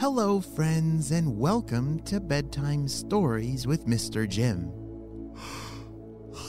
[0.00, 4.26] Hello, friends, and welcome to Bedtime Stories with Mr.
[4.26, 4.72] Jim.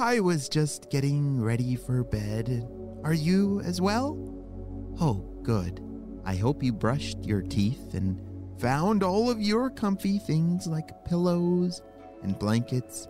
[0.00, 2.68] I was just getting ready for bed.
[3.02, 4.16] Are you as well?
[5.00, 5.82] Oh, good.
[6.24, 8.20] I hope you brushed your teeth and
[8.60, 11.82] found all of your comfy things like pillows
[12.22, 13.08] and blankets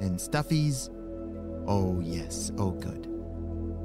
[0.00, 0.90] and stuffies.
[1.68, 3.11] Oh, yes, oh, good.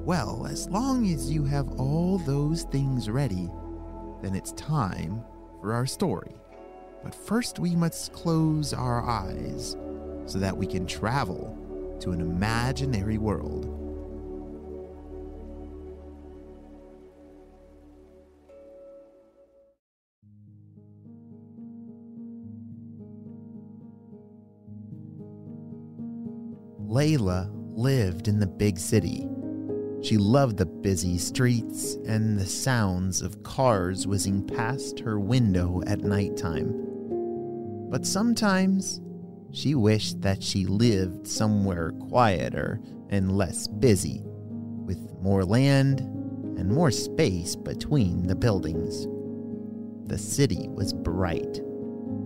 [0.08, 3.50] Well, as long as you have all those things ready,
[4.22, 5.22] then it's time
[5.60, 6.32] for our story.
[7.04, 9.76] But first, we must close our eyes
[10.26, 13.66] so that we can travel to an imaginary world.
[26.80, 29.28] Lalia lived in the big city
[30.02, 36.02] she loved the busy streets and the sounds of cars whizzing past her window at
[36.02, 36.72] nighttime.
[37.90, 39.02] But sometimes
[39.52, 46.92] she wished that she lived somewhere quieter and less busy, with more land and more
[46.92, 49.08] space between the buildings.
[50.08, 51.58] The city was bright,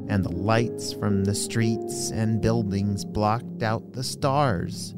[0.07, 4.93] and the lights from the streets and buildings blocked out the stars.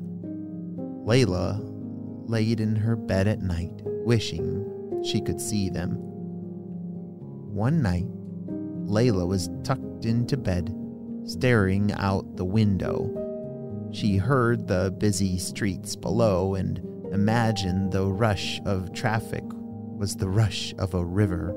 [1.05, 1.72] Lalia
[2.27, 5.97] laid in her bed at night, wishing she could see them.
[7.53, 8.07] One night,
[8.85, 10.75] Lalia was tucked into bed,
[11.25, 13.89] staring out the window.
[13.91, 16.79] She heard the busy streets below and
[17.13, 21.55] imagined the rush of traffic was the rush of a river.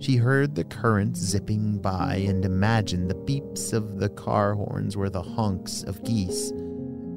[0.00, 5.10] She heard the current zipping by and imagined the beeps of the car horns were
[5.10, 6.52] the honks of geese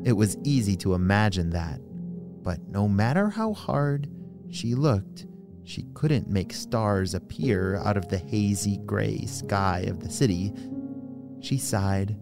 [0.04, 1.80] it was easy to imagine that,
[2.44, 4.10] but no matter how hard
[4.50, 5.26] she looked,
[5.64, 10.52] she couldn't make stars appear out of the hazy gray sky of the city.
[11.40, 12.18] She sighed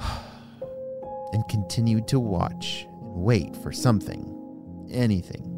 [1.32, 5.52] and continued to watch and wait for something, anything.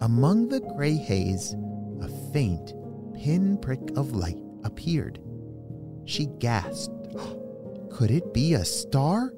[0.00, 1.54] Among the gray haze,
[2.00, 2.72] a faint
[3.14, 5.20] pinprick of light appeared.
[6.06, 7.14] She gasped.
[7.90, 9.32] Could it be a star?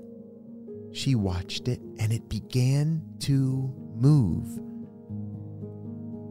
[0.93, 4.61] She watched it and it began to move.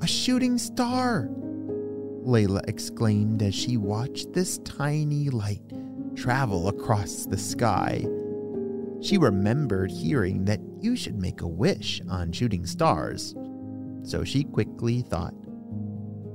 [0.02, 1.30] A shooting star!
[2.22, 5.62] Lalia exclaimed as she watched this tiny light
[6.16, 8.06] travel across the sky.
[9.02, 13.36] She remembered hearing that you should make a wish on shooting stars,
[14.04, 15.34] so she quickly thought,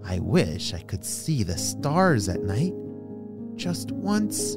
[0.04, 2.72] I wish I could see the stars at night,
[3.56, 4.56] just once.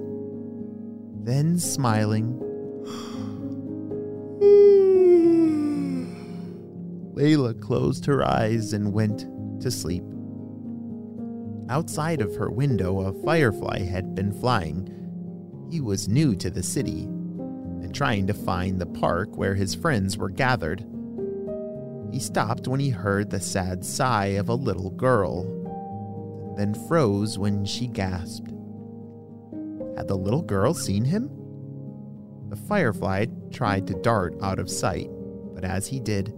[1.23, 2.39] Then, smiling,
[7.15, 9.25] Lalia closed her eyes and went
[9.61, 10.03] to sleep.
[11.69, 14.91] Outside of her window, a firefly had been flying.
[15.71, 20.17] He was new to the city and trying to find the park where his friends
[20.17, 20.85] were gathered.
[22.11, 25.43] He stopped when he heard the sad sigh of a little girl,
[26.57, 28.51] then froze when she gasped.
[29.95, 31.29] Had the little girl seen him?
[32.49, 35.09] The firefly tried to dart out of sight,
[35.53, 36.33] but as he did,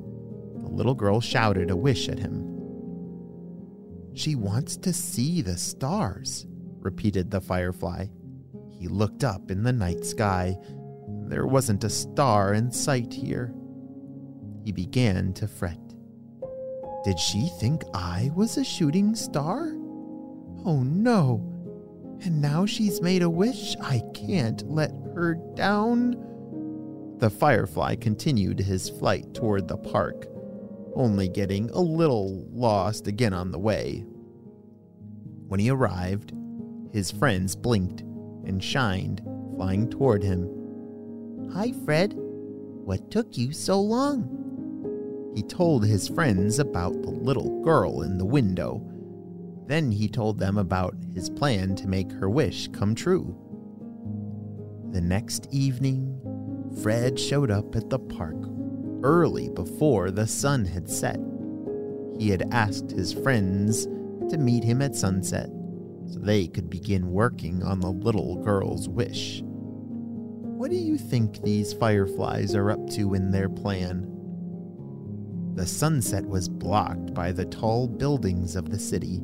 [0.67, 2.43] the little girl shouted a wish at him.
[4.13, 6.45] She wants to see the stars,
[6.79, 8.07] repeated the firefly.
[8.71, 10.57] He looked up in the night sky.
[11.27, 13.53] There wasn't a star in sight here.
[14.63, 15.79] He began to fret.
[17.03, 19.67] Did she think I was a shooting star?
[20.65, 21.53] Oh no!
[22.23, 23.75] And now she's made a wish.
[23.79, 27.15] I can't let her down.
[27.19, 30.27] The firefly continued his flight toward the park
[30.97, 34.03] only getting a little lost again on the way.
[35.47, 36.33] When he arrived,
[36.91, 39.21] his friends blinked and shined,
[39.55, 41.49] flying toward him.
[41.53, 42.13] Hi, Fred.
[42.15, 45.31] What took you so long?
[45.35, 48.81] He told his friends about the little girl in the window.
[49.67, 53.37] Then he told them about his plan to make her wish come true.
[54.91, 56.19] The next evening,
[56.81, 58.46] Fred showed up at the park
[59.03, 61.19] early before the sun had set.
[62.19, 63.85] He had asked his friends
[64.29, 65.49] to meet him at sunset
[66.07, 69.41] so they could begin working on the little girl's wish.
[69.43, 74.07] What do you think these fireflies are up to in their plan?
[75.55, 79.21] The sunset was blocked by the tall buildings of the city,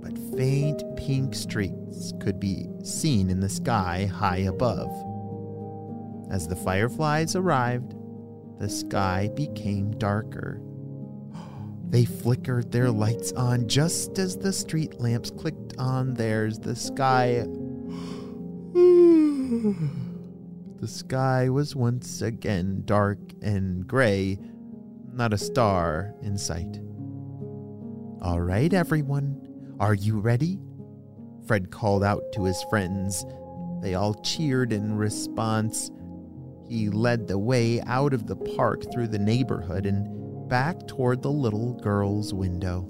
[0.00, 4.90] but faint pink streaks could be seen in the sky high above.
[6.30, 7.94] As the fireflies arrived,
[8.58, 10.60] the sky became darker.
[11.88, 16.58] They flickered their lights on just as the street lamps clicked on theirs.
[16.58, 17.46] The sky.
[20.80, 24.36] the sky was once again dark and gray,
[25.12, 26.80] not a star in sight.
[28.20, 30.58] All right, everyone, are you ready?
[31.46, 33.24] Fred called out to his friends.
[33.80, 35.92] They all cheered in response.
[36.68, 41.30] He led the way out of the park through the neighborhood and back toward the
[41.30, 42.88] little girl's window.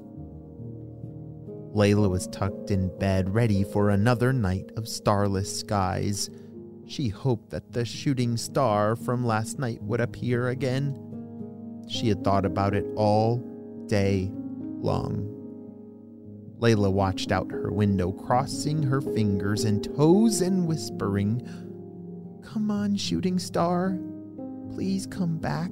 [1.75, 6.31] Lalia was tucked in bed, ready for another night of starless skies.
[6.87, 10.99] She hoped that the shooting star from last night would appear again.
[11.88, 13.38] She had thought about it all
[13.88, 15.32] day long.
[16.58, 21.46] Lalia watched out her window, crossing her fingers and toes and whispering,
[22.46, 23.98] Come on, shooting star,
[24.72, 25.70] please come back.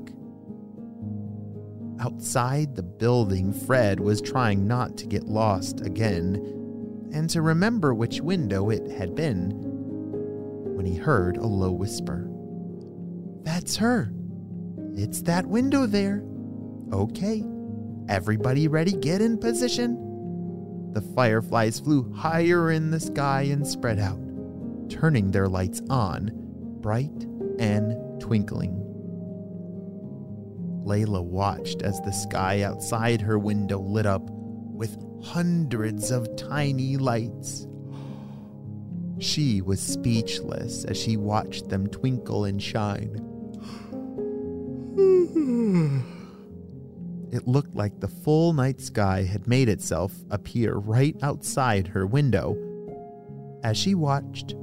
[2.01, 6.35] Outside the building, Fred was trying not to get lost again
[7.13, 9.53] and to remember which window it had been
[10.75, 12.29] when he heard a low whisper.
[13.45, 14.13] That's her.
[14.95, 16.25] It's that window there.
[16.93, 17.45] Okay,
[18.09, 18.93] everybody ready?
[18.93, 20.91] Get in position.
[20.93, 24.21] The fireflies flew higher in the sky and spread out,
[24.91, 26.44] turning their lights on,
[26.85, 27.27] bright
[27.59, 28.79] and twinkling.
[30.85, 34.95] Lalia watched as the sky outside her window lit up with
[35.25, 37.67] hundreds of tiny lights.
[39.19, 43.15] She was speechless as she watched them twinkle and shine.
[47.33, 52.59] It looked like the full night sky had made itself appear right outside her window.
[53.63, 54.55] As she watched,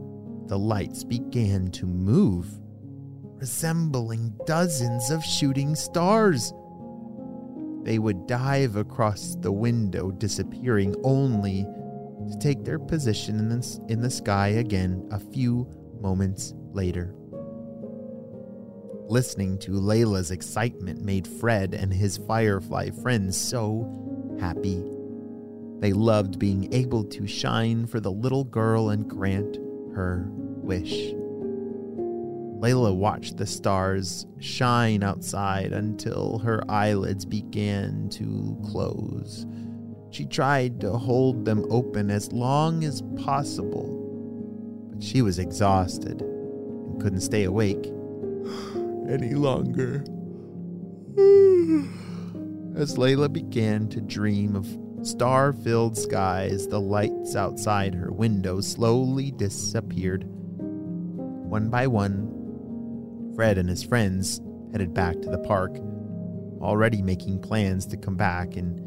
[0.52, 2.46] the lights began to move,
[3.40, 6.54] resembling dozens of shooting stars.
[7.84, 11.66] They would dive across the window, disappearing only
[12.30, 15.70] to take their position in the, in the sky again a few
[16.02, 17.16] moments later.
[19.08, 23.88] Listening to Lalia's excitement made Fred and his firefly friends so
[24.38, 24.84] happy.
[25.80, 29.56] They loved being able to shine for the little girl and grant
[29.96, 30.30] her
[30.62, 31.14] wish.
[32.62, 39.48] Lalia watched the stars shine outside until her eyelids began to close.
[40.12, 47.02] She tried to hold them open as long as possible, but she was exhausted and
[47.02, 47.84] couldn't stay awake
[49.10, 50.04] any longer.
[52.80, 54.68] As Lalia began to dream of
[55.06, 60.30] star filled skies, the lights outside her window slowly disappeared.
[61.52, 64.40] One by one, Fred and his friends
[64.72, 65.78] headed back to the park,
[66.62, 68.78] already making plans to come back and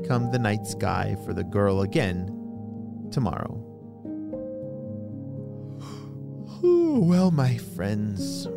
[0.00, 3.52] become the night sky for the girl again tomorrow.
[6.62, 8.48] well, my friends,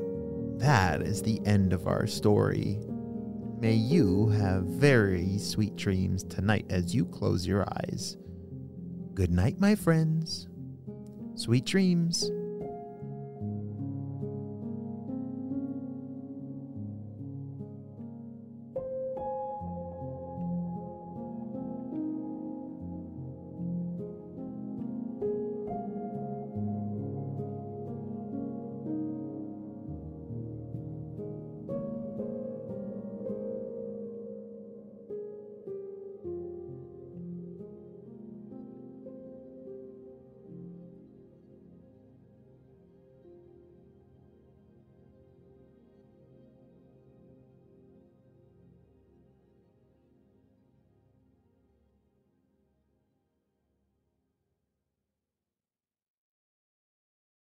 [0.59, 2.79] that is the end of our story.
[3.59, 8.15] May you have very sweet dreams tonight as you close your eyes.
[9.13, 10.47] Good night, my friends.
[11.35, 12.31] Sweet dreams.